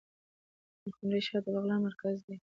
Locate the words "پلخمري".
0.81-1.21